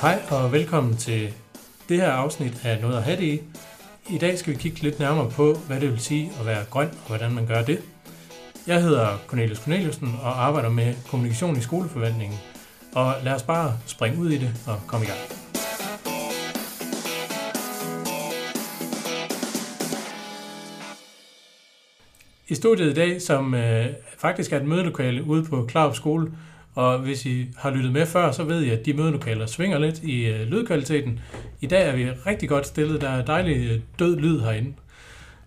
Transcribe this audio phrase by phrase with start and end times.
[0.00, 1.34] Hej og velkommen til
[1.88, 3.40] det her afsnit af Noget at have det i.
[4.10, 6.88] I dag skal vi kigge lidt nærmere på, hvad det vil sige at være grøn
[6.88, 7.82] og hvordan man gør det.
[8.66, 12.38] Jeg hedder Cornelius Corneliusen og arbejder med kommunikation i skoleforvaltningen.
[12.94, 15.20] Og lad os bare springe ud i det og komme i gang.
[22.48, 23.86] I studiet i dag, som øh,
[24.18, 26.32] faktisk er et mødelokale ude på Klarup Skole,
[26.78, 30.02] og hvis I har lyttet med før, så ved I, at de mødelokaler svinger lidt
[30.02, 31.20] i øh, lydkvaliteten.
[31.60, 33.00] I dag er vi rigtig godt stillet.
[33.00, 34.74] Der er dejlig øh, død lyd herinde.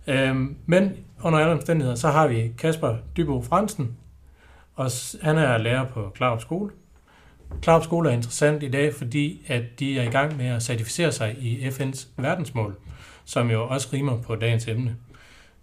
[0.07, 3.97] Øhm, men under alle omstændigheder, så har vi Kasper Dybo Fransen,
[4.75, 6.71] og han er lærer på Klarup Skole.
[7.61, 11.11] Klarup Skole er interessant i dag, fordi at de er i gang med at certificere
[11.11, 12.75] sig i FN's verdensmål,
[13.25, 14.95] som jo også rimer på dagens emne.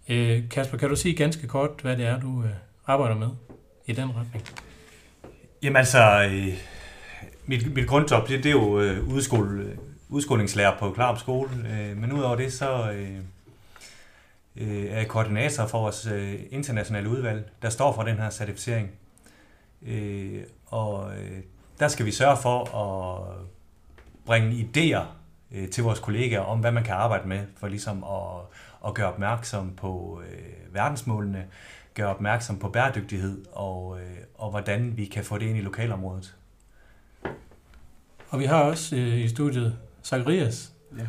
[0.09, 2.49] Øh, Kasper, kan du sige ganske kort, hvad det er, du øh,
[2.87, 3.29] arbejder med
[3.85, 4.68] i den retning?
[5.63, 6.53] Jamen altså, øh,
[7.45, 9.77] mit, mit grundjob, det, det er jo øh, udskole, øh,
[10.09, 13.17] udskolingslærer på Klarup Skole, øh, men udover det, så øh,
[14.55, 18.91] øh, er jeg koordinator for vores øh, internationale udvalg, der står for den her certificering.
[19.87, 21.39] Øh, og øh,
[21.79, 23.35] der skal vi sørge for at
[24.25, 25.03] bringe idéer
[25.51, 28.57] øh, til vores kollegaer om, hvad man kan arbejde med, for ligesom at,
[28.87, 31.45] at gøre opmærksom på øh, verdensmålene,
[31.99, 36.35] gøre opmærksom på bæredygtighed og, øh, og hvordan vi kan få det ind i lokalområdet.
[38.29, 41.05] Og vi har også øh, i studiet Zacharias, Ja,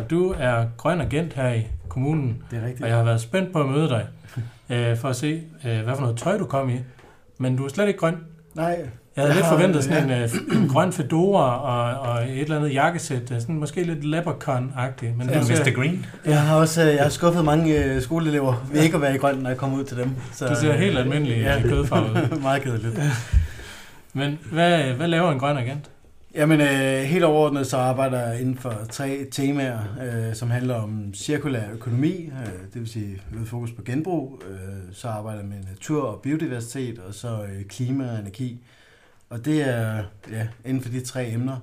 [0.00, 2.82] og du er grøn agent her i kommunen, det er rigtigt.
[2.82, 4.08] og jeg har været spændt på at møde dig,
[4.76, 6.78] øh, for at se, øh, hvad for noget tøj du kom i.
[7.38, 8.16] Men du er slet ikke grøn.
[8.54, 10.16] Nej, Jeg havde Jeg lidt har- forventet sådan ja.
[10.16, 10.22] en,
[10.56, 15.16] øh, en grøn fedora og, og et eller andet jakkesæt, øh, sådan måske lidt leprechaun-agtigt.
[15.18, 15.44] Men Ja, Mr.
[15.44, 16.06] ser, Green?
[16.26, 19.18] jeg har også øh, jeg har skuffet mange øh, skoleelever ved ikke at være i
[19.18, 20.10] grøn, når jeg kommer ud til dem.
[20.32, 21.62] Så, du ser helt almindelig ja.
[21.62, 22.38] kødfarvet ud.
[22.42, 23.00] Meget kedeligt.
[24.12, 25.90] Men hvad, hvad laver en grøn agent?
[26.34, 29.78] Jamen, øh, helt overordnet så arbejder jeg inden for tre temaer,
[30.28, 34.42] øh, som handler om cirkulær økonomi, øh, det vil sige øget fokus på genbrug.
[34.50, 34.56] Øh,
[34.92, 38.64] så arbejder jeg med natur og biodiversitet, og så øh, klima og energi.
[39.30, 41.56] Og det er ja, inden for de tre emner.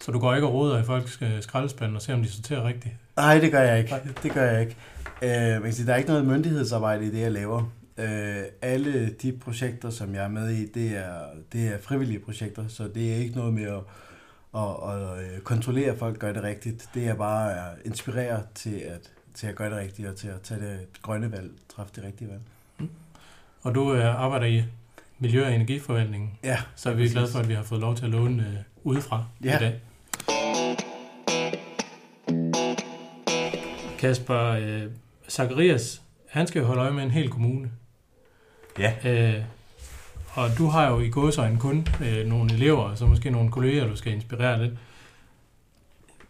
[0.00, 2.64] Så du går ikke og roder i folks øh, skraldespand og ser, om de sorterer
[2.64, 2.94] rigtigt?
[3.16, 3.94] Nej, det gør jeg ikke.
[4.22, 4.76] Det gør jeg ikke.
[5.22, 7.72] Øh, man kan sige, der er ikke noget myndighedsarbejde i det, jeg laver.
[7.98, 11.20] Øh, alle de projekter, som jeg er med i, det er,
[11.52, 13.80] det er frivillige projekter, så det er ikke noget med at,
[14.54, 16.88] at, at øh, kontrollere, at folk gør det rigtigt.
[16.94, 20.40] Det er bare at inspirere til at, til at gøre det rigtigt, og til at
[20.40, 22.40] tage det grønne valg, træffe det rigtige valg.
[23.62, 24.64] Og du øh, arbejder i
[25.22, 27.12] Miljø- og Energiforvaltningen, Ja, så er vi præcis.
[27.14, 29.56] glade for, at vi har fået lov til at låne øh, udefra Ja.
[29.56, 29.80] i dag.
[33.98, 34.82] Kasper øh,
[35.30, 37.70] Zacharias, han skal jo holde øje med en hel kommune.
[38.78, 38.94] Ja.
[39.04, 39.44] Øh,
[40.34, 43.86] og du har jo i gåsøjne kun øh, nogle elever, og så måske nogle kolleger,
[43.86, 44.74] du skal inspirere lidt.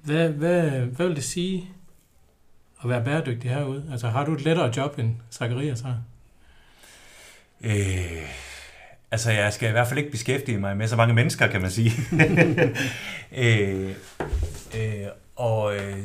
[0.02, 1.68] Hvad, hvad, hvad vil det sige
[2.82, 3.88] at være bæredygtig herude?
[3.92, 6.00] Altså har du et lettere job end Zacharias har?
[7.60, 7.72] Øh,
[9.12, 11.70] altså, jeg skal i hvert fald ikke beskæftige mig med så mange mennesker, kan man
[11.70, 11.92] sige.
[13.42, 13.90] øh,
[14.76, 15.06] øh,
[15.36, 15.98] og øh,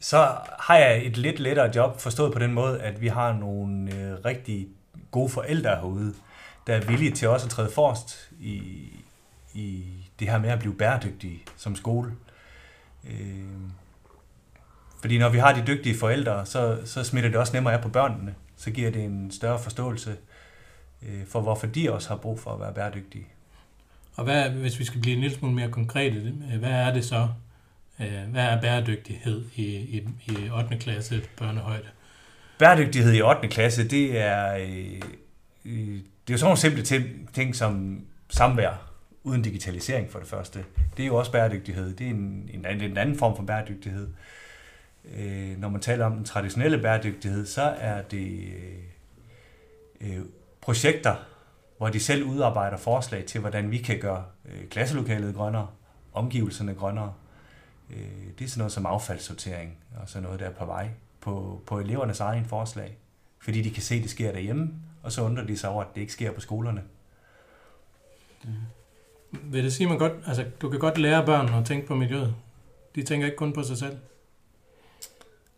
[0.00, 0.28] så
[0.58, 4.24] har jeg et lidt lettere job, forstået på den måde, at vi har nogle øh,
[4.24, 4.68] rigtig
[5.10, 6.14] gode forældre herude,
[6.66, 8.88] der er villige til også at træde forrest i,
[9.54, 9.84] i
[10.18, 12.12] det her med at blive bæredygtige som skole.
[13.04, 13.44] Øh,
[15.00, 17.88] fordi når vi har de dygtige forældre, så, så smitter det også nemmere af på
[17.88, 18.34] børnene.
[18.56, 20.16] Så giver det en større forståelse
[21.08, 23.26] øh, for, hvorfor de også har brug for at være bæredygtige.
[24.16, 27.04] Og hvad, hvis vi skal blive en lille smule mere konkrete, øh, hvad er det
[27.04, 27.28] så?
[28.00, 30.76] Øh, Hvad er bæredygtighed i, i, i 8.
[30.76, 31.86] klasse børnehøjde?
[32.58, 33.48] Bæredygtighed i 8.
[33.48, 35.00] klasse, det er, øh,
[35.64, 38.92] øh, det er jo sådan nogle simple ting, ting som samvær
[39.22, 40.64] uden digitalisering for det første.
[40.96, 41.94] Det er jo også bæredygtighed.
[41.94, 44.08] Det er en, en, anden, en anden form for bæredygtighed.
[45.18, 48.48] Øh, når man taler om den traditionelle bæredygtighed, så er det
[50.00, 50.18] øh,
[50.62, 51.14] projekter,
[51.78, 55.66] hvor de selv udarbejder forslag til, hvordan vi kan gøre øh, klasselokalet grønnere,
[56.12, 57.14] omgivelserne grønnere.
[57.90, 57.96] Øh,
[58.38, 60.88] det er sådan noget som affaldssortering og sådan noget, der er på vej
[61.20, 62.96] på, på elevernes egen forslag.
[63.38, 64.70] Fordi de kan se, at det sker derhjemme,
[65.02, 66.82] og så undrer de sig over, at det ikke sker på skolerne.
[69.30, 72.34] Vil det sige, man godt, altså, du kan godt lære børn at tænke på miljøet?
[72.94, 73.96] De tænker ikke kun på sig selv.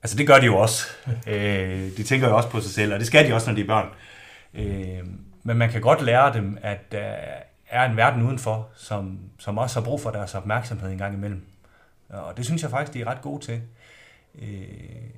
[0.02, 0.86] Altså det gør de jo også.
[1.26, 3.62] Øh, de tænker jo også på sig selv, og det skal de også, når de
[3.62, 3.88] er børn.
[4.54, 5.04] Øh,
[5.42, 7.16] men man kan godt lære dem, at der
[7.68, 11.46] er en verden udenfor, som, som også har brug for deres opmærksomhed en gang imellem.
[12.08, 13.62] Og det synes jeg faktisk, de er ret gode til.
[14.34, 15.10] Øh,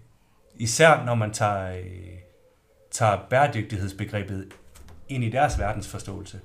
[0.54, 2.18] især når man tager, øh,
[2.90, 4.48] tager bæredygtighedsbegrebet
[5.08, 6.40] ind i deres verdensforståelse.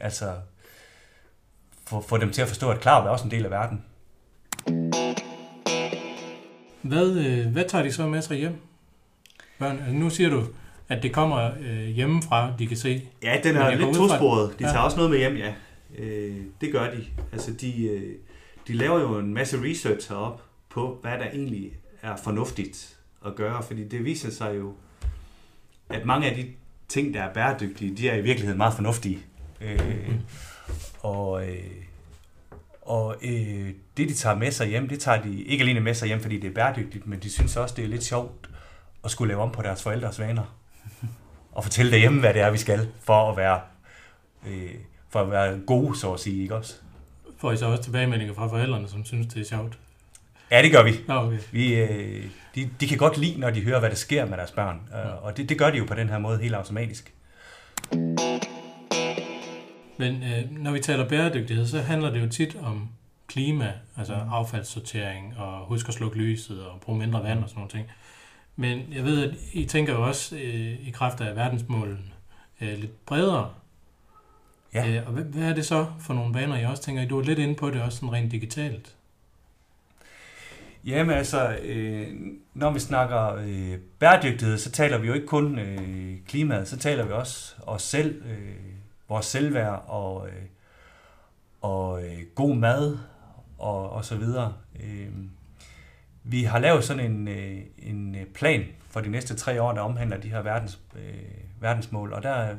[0.00, 0.34] Altså
[1.86, 3.84] få, få dem til at forstå, at klar er også en del af verden.
[6.82, 8.60] Hvad, øh, hvad tager de så med sig hjem?
[9.58, 10.46] Børn, altså nu siger du,
[10.88, 13.02] at det kommer øh, hjemmefra, de kan se.
[13.22, 14.58] Ja, den er lidt tosporet.
[14.58, 14.70] De Ja.
[14.70, 15.54] tager også noget med hjem, ja.
[15.98, 17.04] Øh, det gør de.
[17.32, 18.14] Altså, de, øh,
[18.68, 21.72] de laver jo en masse research herop på, hvad der egentlig
[22.02, 22.96] er fornuftigt
[23.26, 24.74] at gøre, fordi det viser sig jo,
[25.90, 26.46] at mange af de
[26.88, 29.18] ting, der er bæredygtige, de er i virkeligheden meget fornuftige.
[29.60, 30.14] Øh,
[31.00, 31.58] og øh,
[32.82, 36.08] og øh, det, de tager med sig hjem, det tager de ikke alene med sig
[36.08, 38.50] hjem, fordi det er bæredygtigt, men de synes også, det er lidt sjovt
[39.04, 40.56] at skulle lave om på deres forældres vaner.
[41.52, 43.60] Og fortælle derhjemme, hvad det er, vi skal, for at være,
[44.46, 44.74] øh,
[45.10, 46.74] for at være gode, så at sige, ikke også?
[47.38, 49.78] Får I så også tilbagemeldinger fra forældrene, som synes, det er sjovt?
[50.50, 50.92] Ja, det gør vi.
[51.08, 51.38] Nå, okay.
[51.52, 52.24] vi øh,
[52.54, 54.80] de, de kan godt lide, når de hører, hvad der sker med deres børn.
[54.94, 57.12] Øh, og det, det gør de jo på den her måde helt automatisk.
[59.98, 62.88] Men øh, når vi taler bæredygtighed, så handler det jo tit om
[63.26, 67.70] klima, altså affaldssortering og husk at slukke lyset og bruge mindre vand og sådan nogle
[67.70, 67.86] ting.
[68.56, 71.98] Men jeg ved, at I tænker jo også øh, i kraft af verdensmålene
[72.60, 73.50] øh, lidt bredere.
[74.74, 74.88] Ja.
[74.88, 77.08] Øh, og hvad, hvad er det så for nogle vaner, jeg også tænker?
[77.08, 78.96] Du er lidt inde på det også sådan rent digitalt.
[80.84, 82.08] Jamen altså, øh,
[82.54, 87.04] når vi snakker øh, bæredygtighed, så taler vi jo ikke kun øh, klimaet, så taler
[87.04, 88.56] vi også os selv, øh,
[89.08, 90.42] vores selvværd og, øh,
[91.60, 92.98] og øh, god mad
[93.58, 94.54] og, og så videre.
[94.80, 95.08] Øh,
[96.28, 99.80] vi har lavet sådan en, øh, en øh, plan for de næste tre år, der
[99.80, 101.14] omhandler de her verdens, øh,
[101.60, 102.56] verdensmål, og der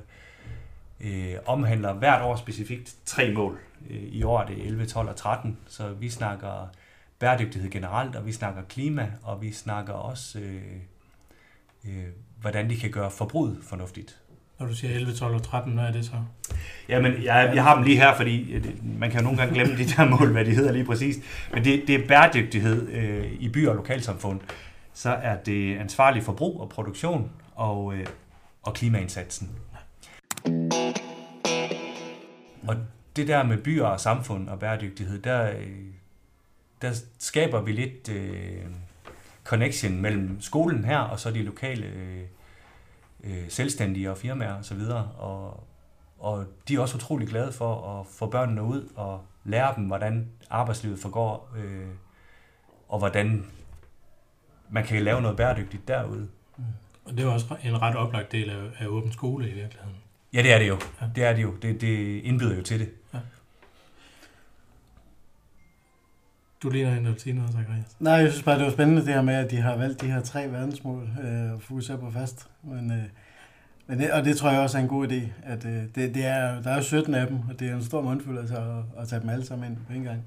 [0.99, 3.59] øh, omhandler hvert år specifikt tre mål.
[3.89, 6.69] Øh, I år er det 11, 12 og 13, så vi snakker
[7.19, 10.61] bæredygtighed generelt, og vi snakker klima, og vi snakker også, øh,
[11.85, 12.07] øh,
[12.41, 14.19] hvordan de kan gøre forbruget fornuftigt.
[14.59, 16.11] Når du siger 11, 12 og 13, hvad er det så?
[16.89, 18.65] Jamen, jeg, jeg har dem lige her, fordi øh,
[18.99, 21.15] man kan jo nogle gange glemme de der mål, hvad de hedder lige præcis.
[21.53, 24.39] Men det, det er bæredygtighed øh, i byer og lokalsamfund.
[24.93, 28.05] Så er det ansvarlig forbrug og produktion og, øh,
[28.63, 29.49] og klimaindsatsen.
[32.67, 32.75] Og
[33.15, 35.67] det der med byer og samfund og bæredygtighed, der, øh,
[36.81, 38.65] der skaber vi lidt øh,
[39.43, 42.23] connection mellem skolen her og så de lokale øh,
[43.23, 44.57] øh, selvstændige og firmaer osv.
[44.57, 45.11] Og, så videre.
[45.17, 45.63] og,
[46.19, 50.27] og de er også utrolig glade for at få børnene ud og lære dem, hvordan
[50.49, 51.87] arbejdslivet forgår, øh,
[52.89, 53.45] og hvordan
[54.69, 56.27] man kan lave noget bæredygtigt derude.
[57.05, 59.95] Og det er også en ret oplagt del af, af åben skole i virkeligheden.
[60.33, 60.79] Ja, det er det jo.
[61.01, 61.05] Ja.
[61.15, 61.55] Det er det jo.
[61.61, 62.89] Det, det indbyder jo til det.
[66.63, 67.85] Du ligner en, der vil sige noget, Zacharias.
[67.99, 70.11] Nej, jeg synes bare, det var spændende det her med, at de har valgt de
[70.11, 72.47] her tre verdensmål øh, og fokusere på fast.
[72.63, 73.03] Men, øh,
[73.87, 75.21] men det, og det tror jeg også er en god idé.
[75.43, 77.83] At, øh, det, det er, der er jo 17 af dem, og det er en
[77.83, 80.23] stor mundfuld altså, at, at tage dem alle sammen ind på en gang.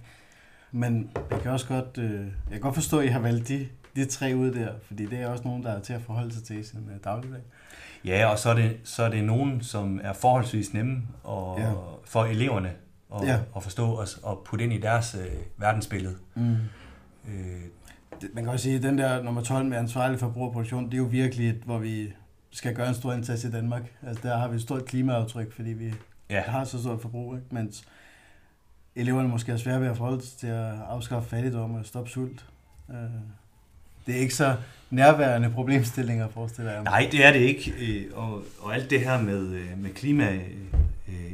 [0.72, 3.66] Men jeg kan også godt, øh, jeg kan godt forstå, at I har valgt de,
[3.96, 6.44] de tre ud der, fordi det er også nogen, der er til at forholde sig
[6.44, 7.40] til i sin øh, dagligdag.
[8.04, 11.66] Ja, og så er det, så er det nogen, som er forholdsvis nemme og, Ja.
[11.68, 11.72] ja.
[12.04, 12.70] for eleverne
[13.16, 13.38] at, Ja.
[13.56, 15.26] at forstå og, og putte ind i deres øh,
[15.56, 16.16] verdensbillede.
[16.34, 16.56] Mm.
[17.28, 17.60] Øh,
[18.34, 21.04] Man kan også sige, at den der nummer 12 med ansvarlig forbrugerproduktion, det er jo
[21.04, 22.12] virkelig et, hvor vi
[22.50, 23.82] skal gøre en stor indsats i Danmark.
[24.06, 25.94] Altså der har vi et stort klimaaftryk, fordi vi
[26.30, 26.40] ja.
[26.40, 27.46] har så stort forbrug, ikke?
[27.50, 27.84] mens
[28.96, 32.46] eleverne måske er svære ved at forholde sig til at afskaffe fattigdom og stoppe sult.
[32.90, 32.96] Øh,
[34.06, 34.56] Det er ikke så
[34.90, 36.90] nærværende problemstillinger, forestiller jeg mig.
[36.90, 37.74] Nej, det er det ikke.
[37.80, 39.90] Øh, Og, og alt det her med, øh, med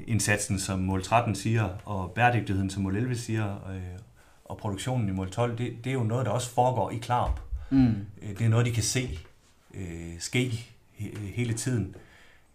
[0.07, 3.81] klimaindsatsen, som mål 13 siger, og bæredygtigheden, som mål 11 siger, øh,
[4.45, 7.41] og produktionen i mål 12, det, det er jo noget, der også foregår i Klarup.
[7.71, 7.87] Mm.
[8.23, 9.19] Øh, Det er noget, de kan se
[9.75, 10.65] øh, ske
[10.99, 11.95] he- hele tiden.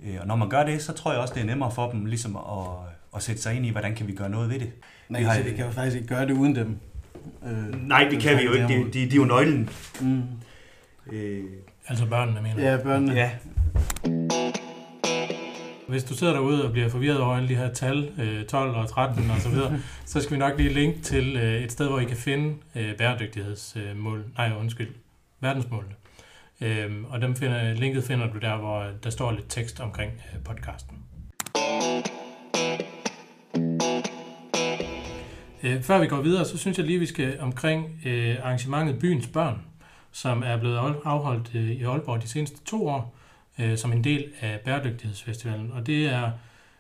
[0.06, 2.06] Øh, Og når man gør det, så tror jeg også, det er nemmere for dem
[2.06, 2.68] ligesom at,
[3.16, 4.72] at sætte sig ind i, hvordan kan vi gøre noget ved det.
[5.10, 6.78] Man Vi kan har- vi kan jo faktisk ikke gøre det uden dem.
[7.46, 8.68] Øh, Nej, det kan vi jo ikke.
[8.68, 9.70] De, de, de er jo nøglen.
[10.02, 10.22] Mm.
[11.12, 11.44] Øh,
[11.88, 12.78] Altså børnene, mener jeg.
[12.78, 13.14] Ja, børnene.
[13.14, 13.32] ja,
[15.92, 18.90] Hvis du sidder derude og bliver forvirret over alle de her tal, øh, 12 og
[18.90, 22.00] 13 og så videre, så skal vi nok lige linke til øh, et sted, hvor
[22.00, 24.26] I kan finde øh, bæredygtighedsmål.
[24.38, 24.90] Nej, undskyld.
[25.40, 25.94] Verdensmålene.
[26.62, 30.44] Øhm, og dem finder, linket finder du der, hvor der står lidt tekst omkring øh,
[30.44, 30.98] podcasten.
[35.64, 39.28] Øh, før vi går videre, så synes jeg lige, vi skal omkring øh, arrangementet Byens
[39.28, 39.62] Børn,
[40.12, 43.16] som er blevet af- afholdt øh, i Aalborg de seneste to år,
[43.60, 45.72] øh, som en del af Bæredygtighedsfestivalen.
[45.72, 46.32] Og det er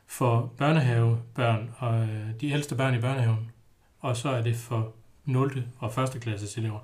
[0.07, 3.51] for børnehavebørn og øh, de ældste børn i børnehaven,
[3.99, 4.93] og så er det for
[5.25, 5.63] 0.
[5.79, 6.21] og 1.
[6.21, 6.79] klasses elever.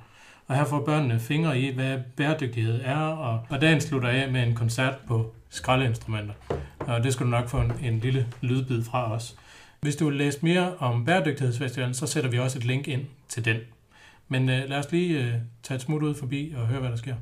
[0.47, 4.43] Og her får børnene fingre i, hvad bæredygtighed er, og, og dagen slutter af med
[4.43, 6.33] en koncert på skraldeinstrumenter.
[6.79, 9.37] Og det skal du nok få en, en lille lydbid fra os.
[9.81, 13.45] Hvis du vil læse mere om Bæredygtighedsfestivalen, så sætter vi også et link ind til
[13.45, 13.57] den.
[14.27, 16.95] Men øh, lad os lige øh, tage et smut ud forbi og høre, hvad der
[16.95, 17.15] sker.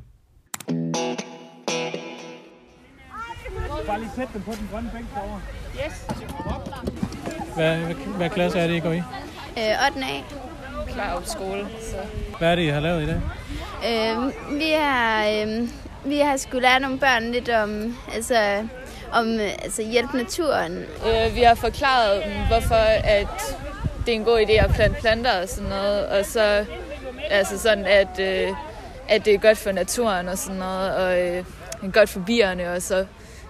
[3.95, 5.41] Bare lige sæt dem på den grønne bænk derovre.
[5.85, 6.05] Yes.
[7.55, 8.97] Hvad, hvad, hvad klasse er det, I går i?
[8.97, 10.05] Øh, 8.
[10.05, 10.21] A.
[10.93, 11.95] Klar skole, så...
[12.37, 13.21] Hvad er det, I har lavet i dag?
[13.87, 15.69] Øh, vi har, øh,
[16.05, 18.67] vi har skulle lære nogle børn lidt om, altså,
[19.11, 20.77] om altså hjælp naturen.
[20.77, 23.57] Øh, vi har forklaret dem, hvorfor at
[24.05, 26.65] det er en god idé at plante planter og sådan noget, og så
[27.29, 28.55] altså sådan, at, øh,
[29.09, 31.45] at det er godt for naturen og sådan noget, og øh,
[31.93, 33.05] godt for bierne, og så,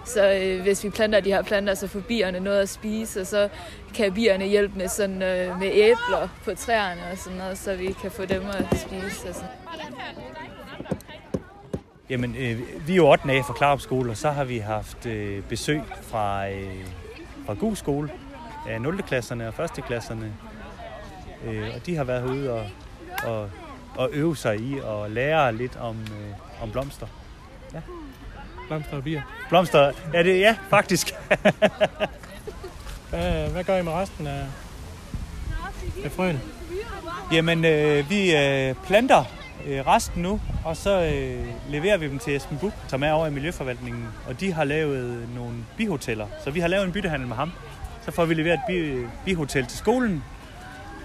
[0.06, 3.26] så øh, hvis vi planter de her planter, så får bierne noget at spise, og
[3.26, 3.48] så
[3.94, 7.94] kan bierne hjælpe med, sådan, øh, med æbler på træerne og sådan noget, så vi
[8.02, 9.28] kan få dem at spise.
[9.28, 9.50] Og sådan.
[12.10, 13.30] Jamen, øh, vi er jo 8.
[13.30, 16.84] af fra Klarup Skole, og så har vi haft øh, besøg fra, øh,
[17.46, 18.10] fra Gu Skole
[18.68, 19.02] af 0.
[19.02, 19.84] klasserne og 1.
[19.86, 20.32] klasserne.
[21.44, 22.66] Øh, og de har været herude og,
[23.24, 23.50] og,
[23.96, 27.06] og øve sig i og lære lidt om, øh, om blomster.
[27.74, 27.80] Ja.
[28.68, 29.22] Blomster og bier.
[29.48, 31.14] Blomster, er det ja, faktisk.
[33.10, 34.46] Hvad, hvad gør I med resten af,
[36.04, 36.40] af frøen?
[37.32, 39.24] Jamen, øh, vi øh, planter
[39.66, 43.26] øh, resten nu, og så øh, leverer vi dem til Esben Buk, som er over
[43.26, 44.06] i Miljøforvaltningen.
[44.28, 47.52] Og de har lavet nogle bihoteller, så vi har lavet en byttehandel med ham.
[48.04, 50.24] Så får vi leveret et bi, bihotel til skolen,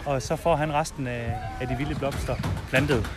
[0.05, 2.35] og så får han resten af, af de vilde blomster
[2.69, 3.09] plantet.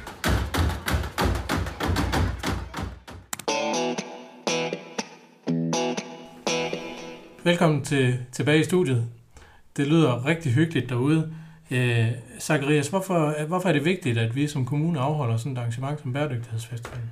[7.45, 9.05] Velkommen til, tilbage i studiet.
[9.77, 11.33] Det lyder rigtig hyggeligt derude.
[11.71, 12.07] Øh,
[12.41, 16.13] Zacharias, hvorfor, hvorfor er det vigtigt, at vi som kommune afholder sådan et arrangement som
[16.13, 17.11] Bæredygtighedsfestivalen?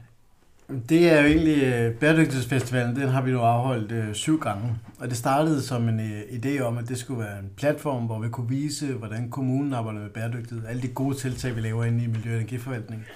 [0.89, 4.69] Det er jo egentlig, øh, Bæredygtighedsfestivalen, den har vi nu afholdt øh, syv gange.
[4.99, 8.19] Og det startede som en øh, idé om, at det skulle være en platform, hvor
[8.19, 10.67] vi kunne vise, hvordan kommunen arbejder med bæredygtighed.
[10.69, 13.07] Alle de gode tiltag, vi laver inde i Miljø- og Energiforvaltningen.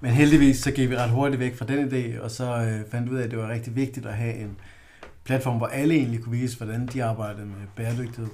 [0.00, 3.08] Men heldigvis så gik vi ret hurtigt væk fra den idé, og så øh, fandt
[3.08, 4.56] ud af, at det var rigtig vigtigt at have en
[5.24, 8.30] platform, hvor alle egentlig kunne vise, hvordan de arbejdede med bæredygtighed.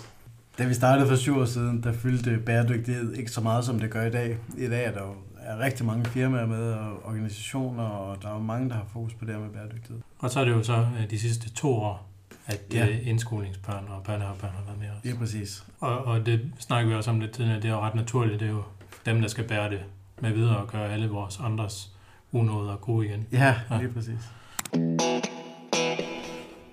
[0.59, 3.91] Da vi startede for syv år siden, der fyldte bæredygtighed ikke så meget, som det
[3.91, 4.37] gør i dag.
[4.59, 8.33] I dag er der jo er rigtig mange firmaer med, og organisationer, og der er
[8.33, 10.01] jo mange, der har fokus på det her med bæredygtighed.
[10.19, 12.09] Og så er det jo så øh, de sidste to år,
[12.47, 12.87] at Ja.
[12.87, 12.99] ja.
[13.03, 15.05] indskolingsbørn og børnehavebørn har været med os.
[15.05, 15.65] Ja, præcis.
[15.81, 18.47] Og, og det snakker vi også om lidt tidligere, det er jo ret naturligt, det
[18.49, 18.63] er jo
[19.07, 19.81] dem, der skal bære det
[20.21, 21.93] med videre og gøre alle vores andres
[22.33, 23.27] unåder gode igen.
[23.33, 23.79] Ja, Ja.
[23.79, 25.30] lige præcis.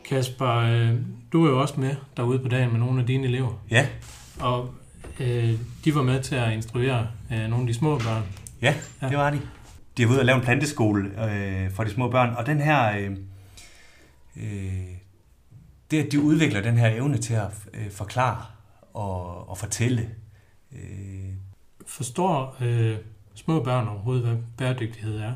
[0.07, 0.99] Kasper, øh,
[1.33, 3.87] du er jo også med derude på dagen med nogle af dine elever, Ja,
[4.39, 4.69] og
[5.19, 5.53] øh,
[5.85, 8.23] de var med til at instruere øh, nogle af de små børn.
[8.61, 9.39] ja, det var de.
[9.97, 12.61] De har været ude og lave en planteskole øh, for de små børn, og den
[12.61, 12.97] her...
[12.97, 13.11] Øh,
[14.35, 14.87] øh,
[15.91, 18.41] det, at de udvikler den her evne til at øh, forklare
[18.93, 20.09] og, og fortælle.
[20.71, 20.79] Øh,
[21.87, 22.95] Forstår øh,
[23.35, 25.33] små børn overhovedet, hvad bæredygtighed er?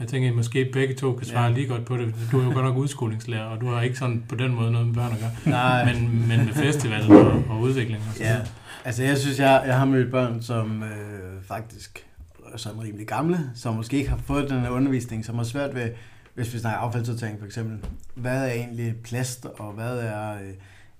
[0.00, 1.50] Jeg tænker, at I måske begge to kan svare Ja.
[1.52, 2.14] lige godt på det.
[2.32, 4.86] Du er jo godt nok udskolingslærer, og du har ikke sådan på den måde noget
[4.86, 5.30] med børn at gøre.
[5.46, 8.40] Nej, Men, men med festival og, og udvikling og sådan Ja,
[8.84, 12.06] altså jeg synes, jeg, jeg har mødt børn, som øh, faktisk
[12.52, 15.74] er sådan rimelig gamle, som måske ikke har fået den her undervisning, som har svært
[15.74, 15.90] ved,
[16.34, 17.78] hvis vi snakker affaldssortering for eksempel,
[18.14, 20.40] hvad er egentlig plast, og hvad er øh,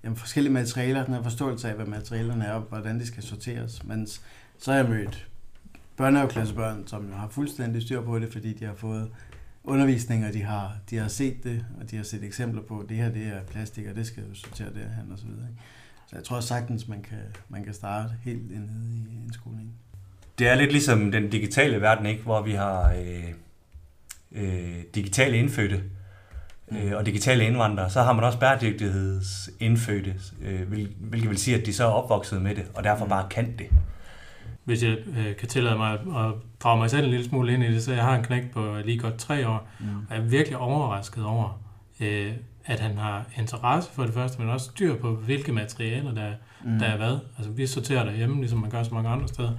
[0.03, 3.83] jamen, forskellige materialer, den her forståelse af, hvad materialerne er, og hvordan de skal sorteres.
[3.83, 4.07] Men
[4.59, 5.27] så har jeg mødt
[5.97, 9.09] børnehaveklassebørn, som jo har fuldstændig styr på det, fordi de har fået
[9.63, 12.89] undervisning, og de har, de har set det, og de har set eksempler på, at
[12.89, 15.47] det her det er plastik, og det skal jo sortere derhen og så videre.
[15.49, 15.61] Ikke?
[16.07, 17.17] Så jeg tror sagtens, man kan,
[17.49, 19.73] man kan starte helt nede i indskolingen.
[20.39, 22.23] Det er lidt ligesom den digitale verden, ikke?
[22.23, 23.23] hvor vi har øh,
[24.31, 25.83] øh, digitale indfødte
[26.71, 27.89] øh, og digitale indvandrere.
[27.89, 32.41] Så har man også bæredygtighedsindfødte, øh, hvil- hvilket vil sige, at de så er opvokset
[32.41, 33.67] med det, og derfor bare kan det.
[34.65, 35.99] Hvis jeg øh, kan tillade mig at,
[36.59, 38.75] drage mig selv en lille smule ind i det, så jeg har en knæk på
[38.85, 39.85] lige godt tre år, Mm.
[40.09, 41.59] og jeg er virkelig overrasket over,
[41.99, 42.31] øh,
[42.65, 46.29] at han har interesse for det første, men også styr på, hvilke materialer, der,
[46.63, 46.79] Mm.
[46.79, 47.17] der er hvad.
[47.37, 49.51] Altså, vi sorterer derhjemme, ligesom man gør så mange andre steder.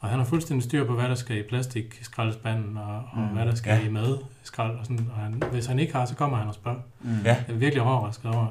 [0.00, 3.24] Og han har fuldstændig styr på, hvad der skal i plastik skraldespanden, og, og Mm.
[3.26, 3.86] hvad der skal Ja.
[3.86, 4.78] i mad skrald.
[4.78, 5.10] Og sådan.
[5.14, 6.78] Og han, hvis han ikke har, så kommer han og spørger.
[7.00, 7.10] Mm.
[7.24, 7.28] Ja.
[7.28, 8.46] Jeg er virkelig overrasket over.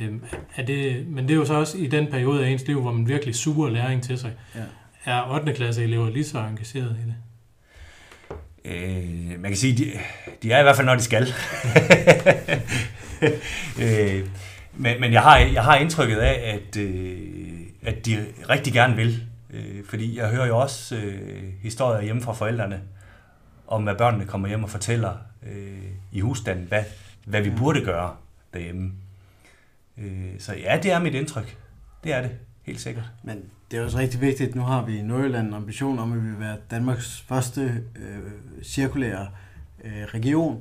[0.00, 0.24] Øhm,
[0.56, 2.92] er det, men det er jo så også i den periode af ens liv, hvor
[2.92, 4.32] man virkelig suger læring til sig.
[4.54, 4.60] Ja.
[5.04, 5.52] Er 8.
[5.52, 7.14] klasse elever lige så engageret i det?
[8.64, 9.92] Øh, man kan sige, de,
[10.42, 11.22] de er i hvert fald, når de skal.
[13.82, 14.28] øh,
[14.74, 17.18] men men jeg, har, jeg har indtrykket af, at, øh,
[17.82, 19.26] at de rigtig gerne vil.
[19.50, 22.80] Øh, fordi jeg hører jo også øh, historier hjemme fra forældrene,
[23.66, 26.84] om at børnene kommer hjem og fortæller øh, i husstanden, hvad,
[27.24, 28.16] hvad vi burde gøre
[28.54, 28.92] derhjemme.
[29.98, 31.56] Øh, så ja, det er mit indtryk.
[32.04, 32.30] Det er det,
[32.62, 33.04] helt sikkert.
[33.22, 36.24] Men det er også rigtig vigtigt, nu har vi i Nordjylland en ambition om, at
[36.24, 39.28] vi vil være Danmarks første øh, cirkulære
[39.84, 40.60] øh, region.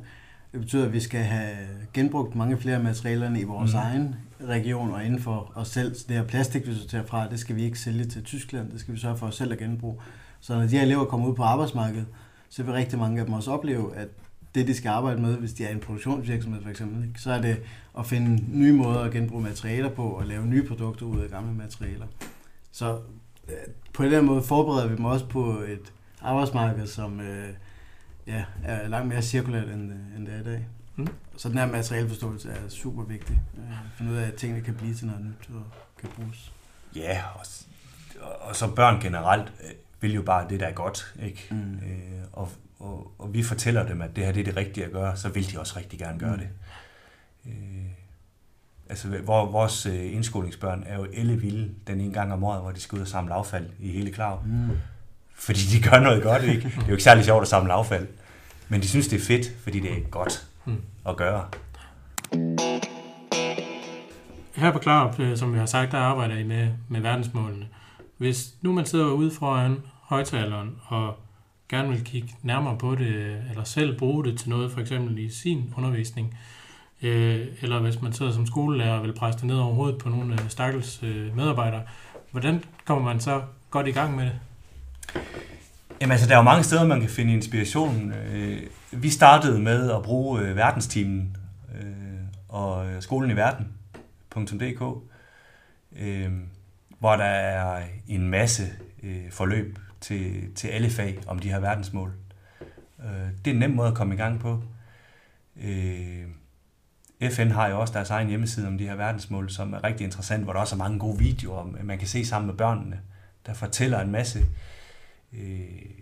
[0.51, 1.57] Det betyder, at vi skal have
[1.93, 3.79] genbrugt mange flere materialerne i vores mm.
[3.79, 4.15] egen
[4.47, 5.95] region og inden for os selv.
[5.95, 8.71] Så det her plastik, vi sorterer fra, det skal vi ikke sælge til Tyskland.
[8.71, 9.95] Det skal vi sørge for os selv at genbruge.
[10.39, 12.05] Så når de her elever kommer ud på arbejdsmarkedet,
[12.49, 14.07] så vil rigtig mange af dem også opleve, at
[14.55, 17.21] det, de skal arbejde med, hvis de er en produktionsvirksomhed for eksempel, ikke?
[17.21, 17.61] så er det
[17.99, 21.53] at finde nye måder at genbruge materialer på og lave nye produkter ud af gamle
[21.53, 22.05] materialer.
[22.71, 22.99] Så
[23.47, 23.55] øh,
[23.93, 27.49] på den måde forbereder vi dem også på et arbejdsmarked, som øh,
[28.27, 30.67] ja, er langt mere cirkulært, end, øh, end det er i dag.
[30.95, 31.07] Mm.
[31.37, 33.39] Så den her materialeforståelse er super vigtig.
[33.57, 35.63] Øh, finde ud af, at tingene kan blive til noget nyt og
[35.99, 36.53] kan bruges.
[36.95, 37.45] Ja, og,
[38.41, 39.71] og så børn generelt øh,
[40.01, 41.15] vil jo bare det, der er godt.
[41.21, 41.47] Ikke?
[41.51, 41.73] Mm.
[41.73, 42.49] Øh, og,
[42.79, 45.29] og, og vi fortæller dem, at det her det er det rigtige at gøre, så
[45.29, 46.39] vil de også rigtig gerne gøre mm.
[46.39, 46.49] det.
[47.45, 47.91] Øh,
[48.89, 52.79] altså, hvor, vores øh, indskolingsbørn er jo vilde den ene gang om året, hvor de
[52.79, 54.43] skal ud og samle affald i hele Klav.
[54.45, 54.77] Mm.
[55.35, 56.61] Fordi de gør noget godt, ikke?
[56.63, 58.07] Det er jo ikke særlig sjovt at samle affald.
[58.69, 60.81] Men de synes, det er fedt, fordi det er godt mm.
[61.05, 61.45] at gøre.
[64.55, 67.67] Her på Klarup, øh, som vi har sagt, der arbejder I med, med verdensmålene.
[68.17, 71.15] Hvis nu man sidder ude foran højtaleren og
[71.69, 75.29] gerne vil kigge nærmere på det, eller selv bruge det til noget, for eksempel i
[75.29, 76.58] sin undervisning, øh,
[77.03, 80.09] Øh, eller hvis man sidder som skolelærer og vil presse det ned over hovedet på
[80.09, 81.81] nogle øh, stakkels øh, medarbejdere,
[82.31, 84.39] hvordan kommer man så godt i gang med det?
[86.01, 88.11] Jamen altså, der er jo mange steder, man kan finde inspiration.
[88.11, 91.37] Øh, vi startede med at bruge øh, verdenstimen
[91.75, 91.83] øh,
[92.49, 94.79] og skolen i verden.dk,
[96.99, 98.63] hvor der er en masse
[99.31, 102.13] forløb til, til alle fag om de her verdensmål.
[103.45, 104.63] Det er en nem måde at komme i gang på.
[107.21, 110.43] FN har jo også deres egen hjemmeside om de her verdensmål, som er rigtig interessant,
[110.43, 112.99] hvor der også er mange gode videoer, man kan se sammen med børnene,
[113.45, 114.45] der fortæller en masse
[115.33, 115.99] øh,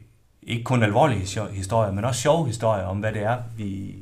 [0.47, 1.19] ikke kun alvorlige
[1.51, 3.95] historier, men også sjove historier om, hvad det er, vi,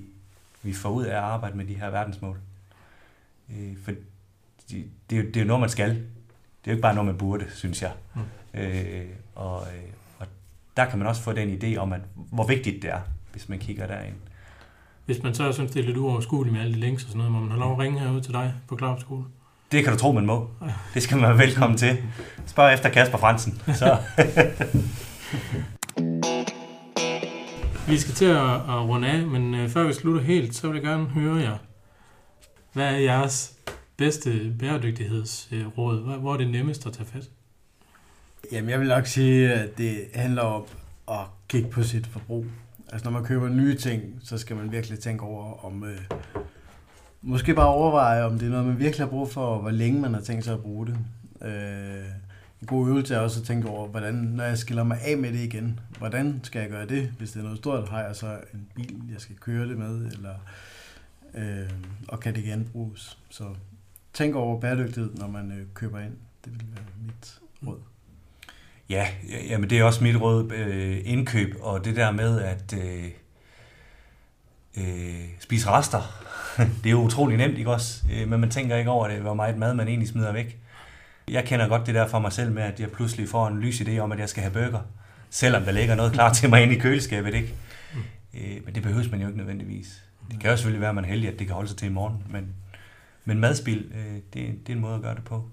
[0.64, 2.40] vi får ud af at arbejde med de her verdensmål.
[3.50, 3.92] Øh, for
[4.70, 5.90] det, det, er jo, det er jo noget, man skal.
[5.90, 5.96] Det
[6.66, 7.92] er jo ikke bare noget, man burde, synes jeg.
[8.16, 8.60] Mm.
[8.60, 9.90] Øh, og, øh,
[10.20, 10.28] og
[10.78, 13.60] der kan man også få den idé om, at hvor vigtigt det er, hvis man
[13.60, 14.16] kigger derind.
[15.06, 17.32] Hvis man så synes, det er lidt uoverskueligt med alle de links og sådan noget,
[17.32, 19.24] må man have lov at ringe herud til dig på Klarup Skole?
[19.72, 20.50] Det kan du tro, man må.
[20.94, 21.98] Det skal man være velkommen til.
[22.46, 23.62] Spørg efter Kasper Fransen.
[23.74, 23.98] Så.
[27.92, 30.76] vi skal til at, at runde af, men øh, før vi slutter helt, så vil
[30.76, 31.58] jeg gerne høre jer.
[32.74, 33.54] Hvad er jeres
[33.98, 36.20] bedste bæredygtighedsråd?
[36.20, 37.30] Hvor er det nemmest at tage fat?
[38.52, 40.64] Jamen, jeg vil nok sige, at det handler om
[41.12, 42.46] at kigge på sit forbrug.
[42.92, 46.00] Altså, når man køber nye ting, så skal man virkelig tænke over, om øh,
[47.28, 50.02] Måske bare overveje, om det er noget, man virkelig har brug for, og hvor længe
[50.02, 50.98] man har tænkt sig at bruge det.
[51.42, 52.06] Øh,
[52.62, 55.34] en god øvelse er også at tænke over, hvordan, når jeg skiller mig af med
[55.34, 57.08] det igen, hvordan skal jeg gøre det?
[57.18, 60.12] Hvis det er noget stort, har jeg så en bil, jeg skal køre det med,
[60.12, 60.36] eller,
[61.34, 61.70] øh,
[62.08, 63.18] og kan det genbruges?
[63.30, 63.44] Så
[64.14, 66.14] tænk over bæredygtighed, når man øh, køber ind.
[66.46, 67.95] Det vil være mit råd.
[68.90, 69.08] Ja,
[69.50, 70.52] jamen det er også mit råd.
[70.52, 73.06] Øh, indkøb, og det der med at øh,
[74.78, 76.26] øh, spise rester
[76.84, 78.04] det er jo utrolig nemt, ikke også?
[78.14, 80.60] Øh, men man tænker ikke over det, hvor meget mad man egentlig smider væk.
[81.28, 83.82] Jeg kender godt det der for mig selv med, at jeg pludselig får en lys
[83.82, 84.80] idé om, at jeg skal have burger.
[85.30, 87.54] Selvom der ligger noget klar til mig inde i køleskabet, ikke?
[88.34, 90.04] Øh, men det behøves man jo ikke nødvendigvis.
[90.32, 91.86] Det kan jo selvfølgelig være, at man er heldig, at det kan holde sig til
[91.86, 92.24] i morgen.
[92.30, 92.56] Men,
[93.26, 95.50] men madspil, øh, det, det er en måde at gøre det på.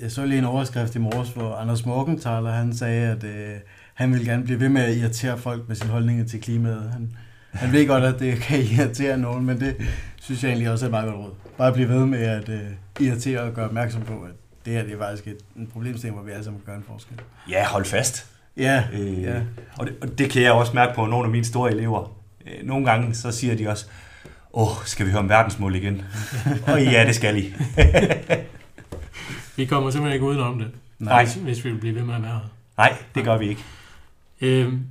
[0.00, 3.54] Jeg så lige en overskrift i morges, hvor Anders Morgenthaler, han sagde, at øh,
[3.94, 6.90] han ville gerne blive ved med at irritere folk med sine holdninger til klimaet.
[6.92, 7.16] Han,
[7.52, 9.76] han ved godt, at det kan irritere nogen, men det
[10.20, 11.32] synes jeg egentlig også er meget godt råd.
[11.58, 12.54] Bare blive ved med at uh,
[13.00, 14.32] irritere og gøre opmærksom på, at
[14.64, 16.84] det her det er faktisk et, en problemstilling, hvor vi alle sammen kan gøre en
[16.92, 17.20] forskel.
[17.50, 18.26] Ja, hold fast.
[18.56, 19.34] Ja, øh, ja.
[19.78, 22.16] Og, det, og det kan jeg også mærke på nogle af mine store elever.
[22.46, 23.86] Øh, nogle gange så siger de også,
[24.52, 26.02] åh, skal vi høre om verdensmål igen?
[26.66, 27.54] og ja, det skal I.
[29.56, 31.24] vi kommer simpelthen ikke udenom det, Nej.
[31.24, 32.50] Hvis, hvis vi vil blive ved med at være her.
[32.78, 33.64] Nej, det gør vi ikke.
[34.40, 34.82] Øhm,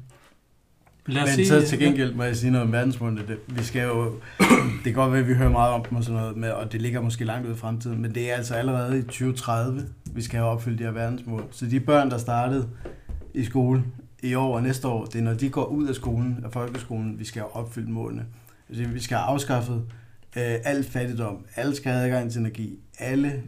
[1.08, 3.22] Lad os Men sige, så til gengæld må jeg sige noget om verdensmålene.
[3.28, 4.14] Det, vi skal jo,
[4.84, 6.72] det kan godt være, at vi hører meget om dem og sådan noget, med, og
[6.72, 10.22] det ligger måske langt ud i fremtiden, men det er altså allerede i 2030, vi
[10.22, 11.44] skal have opfyldt de her verdensmål.
[11.52, 12.68] Så de børn, der startede
[13.34, 13.84] i skole
[14.24, 17.20] i år og næste år, det er når de går ud af skolen, af folkeskolen,
[17.20, 18.26] vi skal have opfyldt målene.
[18.70, 19.84] Altså, vi skal have afskaffet
[20.38, 23.44] øh, al fattigdom, alle skal have adgang til energi, alle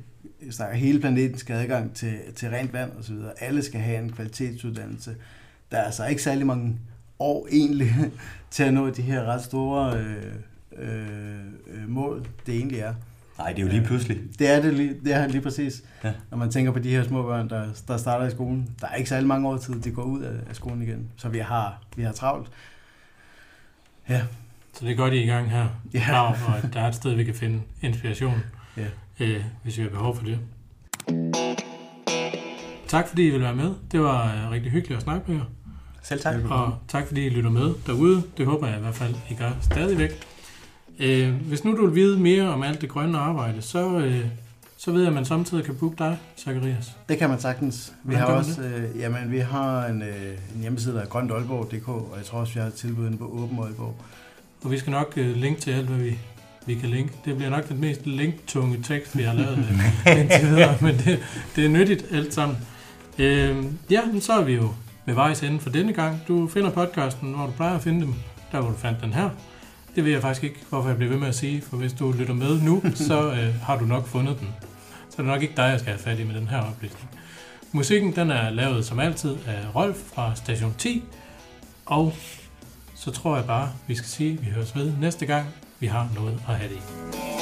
[0.52, 4.12] snakker, hele planeten skal have adgang til, til rent vand osv., alle skal have en
[4.12, 5.16] kvalitetsuddannelse.
[5.72, 6.78] Der er altså ikke særlig mange
[7.20, 7.96] år egentlig
[8.52, 10.34] til at nå de her ret store øh,
[10.78, 12.94] øh, mål, det egentlig er.
[13.38, 14.20] Nej, det er jo lige pludselig.
[14.40, 15.84] Det er det lige, det er lige præcis.
[16.04, 16.14] Ja.
[16.32, 18.70] Når man tænker på de her små børn, der, der starter i skolen.
[18.82, 21.08] Der er ikke særlig mange år tid, de går ud af, af skolen igen.
[21.18, 22.52] Så vi har, vi har travlt.
[24.10, 24.22] Ja,
[24.74, 25.68] Så det er godt, I er i gang her.
[25.94, 26.22] Ja.
[26.22, 26.36] Og
[26.74, 28.40] der er et sted, vi kan finde inspiration,
[28.78, 28.86] Ja.
[29.20, 30.40] Øh, hvis vi har behov for det.
[32.88, 33.74] Tak fordi I ville være med.
[33.92, 35.46] Det var øh, rigtig hyggeligt at snakke med jer.
[36.04, 36.36] Selv tak.
[36.50, 38.24] Og tak fordi I lytter med derude.
[38.38, 40.12] Det håber jeg i hvert fald, I gør stadigvæk.
[41.00, 44.26] Øh, hvis nu du vil vide mere om alt det grønne arbejde, så, øh,
[44.78, 46.96] så ved jeg, at man samtidig kan booke dig, Zacharias.
[47.10, 47.94] det kan man sagtens.
[48.04, 51.88] Vi Hvordan har også, øh, jamen, vi har en, øh, en hjemmeside, der er grøntaalborg.dk,
[51.88, 53.96] og jeg tror også, vi har et tilbud inde på Åben Aalborg.
[54.64, 56.20] Og vi skal nok øh, linke til alt, hvad vi,
[56.68, 57.14] vi kan linke.
[57.26, 61.20] Det bliver nok den mest linktunge tekst, vi har lavet øh, indtil videre, men det,
[61.56, 62.58] det er nyttigt alt sammen.
[63.18, 64.70] Øh, ja, så er vi jo
[65.06, 66.22] ved vejs ende for denne gang.
[66.28, 68.14] Du finder podcasten, hvor du plejer at finde dem,
[68.52, 69.30] der hvor du fandt den her.
[69.96, 72.12] Det ved jeg faktisk ikke, hvorfor jeg bliver ved med at sige, for hvis du
[72.12, 74.48] lytter med nu, så øh, har du nok fundet den.
[75.10, 77.10] Så er det nok ikke dig, jeg skal have fat i med den her oplysning.
[77.72, 81.04] Musikken den er lavet som altid af Rolf fra Station 10,
[81.86, 82.14] og
[82.96, 85.48] så tror jeg bare, vi skal sige, at vi høres ved næste gang,
[85.80, 87.37] vi har noget at have det i.